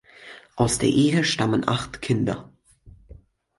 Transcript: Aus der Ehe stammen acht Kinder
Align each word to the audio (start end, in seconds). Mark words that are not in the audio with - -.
Aus 0.55 0.79
der 0.79 0.89
Ehe 0.89 1.23
stammen 1.23 1.69
acht 1.69 2.01
Kinder 2.01 2.49